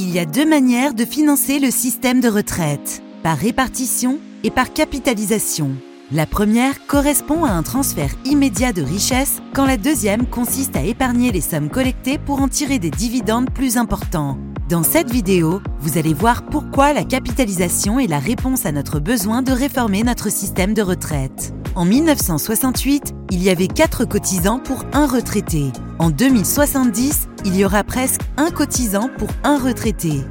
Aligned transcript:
Il 0.00 0.10
y 0.10 0.20
a 0.20 0.24
deux 0.24 0.48
manières 0.48 0.94
de 0.94 1.04
financer 1.04 1.58
le 1.58 1.72
système 1.72 2.20
de 2.20 2.28
retraite, 2.28 3.02
par 3.24 3.36
répartition 3.36 4.20
et 4.44 4.50
par 4.52 4.72
capitalisation. 4.72 5.72
La 6.12 6.24
première 6.24 6.86
correspond 6.86 7.44
à 7.44 7.50
un 7.50 7.64
transfert 7.64 8.14
immédiat 8.24 8.72
de 8.72 8.80
richesse, 8.80 9.42
quand 9.54 9.66
la 9.66 9.76
deuxième 9.76 10.24
consiste 10.26 10.76
à 10.76 10.84
épargner 10.84 11.32
les 11.32 11.40
sommes 11.40 11.68
collectées 11.68 12.16
pour 12.16 12.40
en 12.40 12.46
tirer 12.46 12.78
des 12.78 12.92
dividendes 12.92 13.50
plus 13.50 13.76
importants. 13.76 14.38
Dans 14.68 14.84
cette 14.84 15.10
vidéo, 15.10 15.60
vous 15.80 15.98
allez 15.98 16.14
voir 16.14 16.46
pourquoi 16.46 16.92
la 16.92 17.02
capitalisation 17.02 17.98
est 17.98 18.06
la 18.06 18.20
réponse 18.20 18.66
à 18.66 18.72
notre 18.72 19.00
besoin 19.00 19.42
de 19.42 19.50
réformer 19.50 20.04
notre 20.04 20.30
système 20.30 20.74
de 20.74 20.82
retraite. 20.82 21.52
En 21.74 21.84
1968, 21.84 23.14
il 23.32 23.42
y 23.42 23.50
avait 23.50 23.66
4 23.66 24.04
cotisants 24.04 24.60
pour 24.60 24.84
un 24.92 25.08
retraité. 25.08 25.72
En 25.98 26.10
2070, 26.10 27.28
il 27.48 27.56
y 27.56 27.64
aura 27.64 27.82
presque 27.82 28.20
un 28.36 28.50
cotisant 28.50 29.08
pour 29.16 29.30
un 29.42 29.58
retraité. 29.58 30.22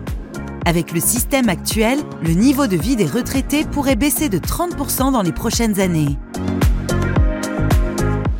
Avec 0.67 0.91
le 0.91 0.99
système 0.99 1.49
actuel, 1.49 1.97
le 2.21 2.33
niveau 2.33 2.67
de 2.67 2.77
vie 2.77 2.95
des 2.95 3.07
retraités 3.07 3.65
pourrait 3.65 3.95
baisser 3.95 4.29
de 4.29 4.37
30% 4.37 5.13
dans 5.13 5.23
les 5.23 5.31
prochaines 5.31 5.79
années, 5.79 6.19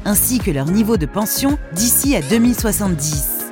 ainsi 0.06 0.38
que 0.38 0.52
leur 0.52 0.68
niveau 0.68 0.96
de 0.96 1.08
pension 1.08 1.58
d'ici 1.74 2.16
à 2.16 2.22
2070. 2.22 3.48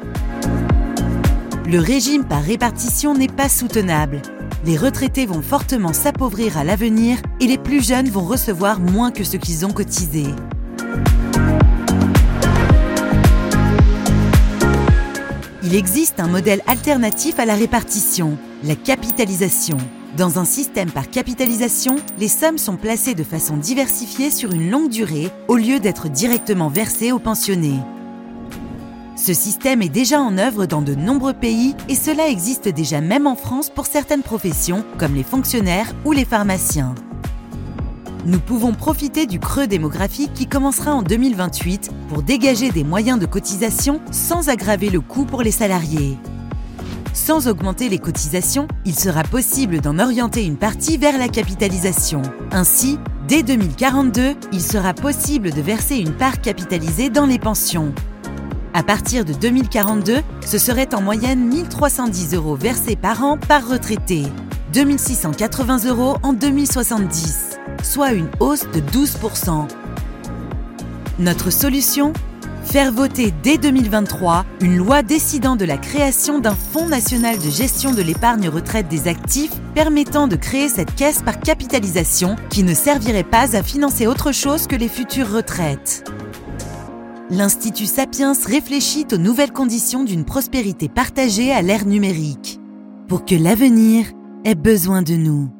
Le 1.71 1.79
régime 1.79 2.25
par 2.25 2.43
répartition 2.43 3.15
n'est 3.15 3.27
pas 3.27 3.49
soutenable. 3.49 4.21
Les 4.63 4.77
retraités 4.77 5.25
vont 5.25 5.41
fortement 5.41 5.93
s'appauvrir 5.93 6.55
à 6.59 6.63
l'avenir 6.63 7.17
et 7.39 7.47
les 7.47 7.57
plus 7.57 7.83
jeunes 7.83 8.09
vont 8.09 8.25
recevoir 8.25 8.79
moins 8.79 9.09
que 9.09 9.23
ce 9.23 9.37
qu'ils 9.37 9.65
ont 9.65 9.73
cotisé. 9.73 10.27
Il 15.67 15.73
existe 15.73 16.19
un 16.19 16.27
modèle 16.27 16.61
alternatif 16.67 17.39
à 17.39 17.45
la 17.45 17.55
répartition, 17.55 18.37
la 18.63 18.75
capitalisation. 18.75 19.77
Dans 20.15 20.37
un 20.37 20.45
système 20.45 20.91
par 20.91 21.09
capitalisation, 21.09 21.95
les 22.19 22.27
sommes 22.27 22.59
sont 22.59 22.77
placées 22.77 23.15
de 23.15 23.23
façon 23.23 23.57
diversifiée 23.57 24.29
sur 24.29 24.51
une 24.51 24.69
longue 24.69 24.89
durée 24.89 25.31
au 25.47 25.55
lieu 25.55 25.79
d'être 25.79 26.07
directement 26.07 26.69
versées 26.69 27.11
aux 27.11 27.17
pensionnés. 27.17 27.79
Ce 29.17 29.33
système 29.33 29.81
est 29.81 29.89
déjà 29.89 30.21
en 30.21 30.37
œuvre 30.37 30.67
dans 30.67 30.83
de 30.83 30.93
nombreux 30.93 31.33
pays 31.33 31.75
et 31.89 31.95
cela 31.95 32.29
existe 32.29 32.67
déjà 32.67 33.01
même 33.01 33.25
en 33.25 33.35
France 33.35 33.71
pour 33.71 33.87
certaines 33.87 34.21
professions 34.21 34.85
comme 34.99 35.15
les 35.15 35.23
fonctionnaires 35.23 35.95
ou 36.05 36.11
les 36.11 36.25
pharmaciens 36.25 36.93
nous 38.25 38.39
pouvons 38.39 38.73
profiter 38.73 39.27
du 39.27 39.39
creux 39.39 39.67
démographique 39.67 40.33
qui 40.33 40.47
commencera 40.47 40.93
en 40.93 41.03
2028 41.03 41.91
pour 42.09 42.23
dégager 42.23 42.71
des 42.71 42.83
moyens 42.83 43.19
de 43.19 43.25
cotisation 43.25 44.01
sans 44.11 44.49
aggraver 44.49 44.89
le 44.89 44.99
coût 44.99 45.25
pour 45.25 45.43
les 45.43 45.51
salariés. 45.51 46.17
Sans 47.13 47.47
augmenter 47.47 47.87
les 47.87 47.99
cotisations, 47.99 48.67
il 48.83 48.97
sera 48.97 49.23
possible 49.23 49.79
d'en 49.79 49.99
orienter 49.99 50.43
une 50.43 50.57
partie 50.57 50.97
vers 50.97 51.17
la 51.17 51.29
capitalisation. 51.29 52.21
Ainsi, 52.51 52.99
dès 53.27 53.41
2042, 53.41 54.35
il 54.51 54.61
sera 54.61 54.93
possible 54.93 55.51
de 55.51 55.61
verser 55.61 55.97
une 55.97 56.13
part 56.13 56.41
capitalisée 56.41 57.09
dans 57.09 57.25
les 57.25 57.39
pensions. 57.39 57.93
À 58.73 58.83
partir 58.83 59.23
de 59.23 59.33
2042, 59.33 60.17
ce 60.45 60.57
serait 60.57 60.93
en 60.93 61.01
moyenne 61.01 61.47
1310 61.47 62.33
euros 62.33 62.55
versés 62.55 62.97
par 62.97 63.23
an 63.23 63.37
par 63.37 63.69
retraité, 63.69 64.23
2680 64.73 65.85
euros 65.85 66.17
en 66.23 66.33
2070 66.33 67.54
soit 67.85 68.13
une 68.13 68.29
hausse 68.39 68.65
de 68.73 68.81
12%. 68.81 69.67
Notre 71.19 71.51
solution? 71.51 72.11
Faire 72.63 72.91
voter 72.91 73.31
dès 73.43 73.57
2023 73.57 74.43
une 74.59 74.75
loi 74.75 75.03
décidant 75.03 75.55
de 75.55 75.65
la 75.65 75.77
création 75.77 76.39
d'un 76.39 76.55
Fonds 76.55 76.89
national 76.89 77.37
de 77.37 77.49
gestion 77.49 77.93
de 77.93 78.01
l'épargne 78.01 78.49
retraite 78.49 78.87
des 78.87 79.07
actifs 79.07 79.53
permettant 79.75 80.27
de 80.27 80.35
créer 80.35 80.67
cette 80.67 80.95
caisse 80.95 81.21
par 81.21 81.39
capitalisation 81.39 82.35
qui 82.49 82.63
ne 82.63 82.73
servirait 82.73 83.23
pas 83.23 83.55
à 83.55 83.61
financer 83.63 84.07
autre 84.07 84.31
chose 84.31 84.67
que 84.67 84.75
les 84.75 84.89
futures 84.89 85.31
retraites. 85.31 86.03
L'Institut 87.29 87.85
Sapiens 87.85 88.33
réfléchit 88.45 89.05
aux 89.11 89.17
nouvelles 89.17 89.53
conditions 89.53 90.03
d'une 90.03 90.25
prospérité 90.25 90.89
partagée 90.89 91.51
à 91.51 91.61
l'ère 91.61 91.85
numérique, 91.85 92.59
pour 93.07 93.25
que 93.25 93.35
l'avenir 93.35 94.05
ait 94.43 94.55
besoin 94.55 95.01
de 95.01 95.13
nous. 95.13 95.54